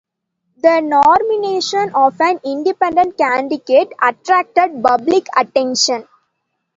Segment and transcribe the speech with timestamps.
[0.57, 6.07] The nomination of an independent candidate attracted public attention.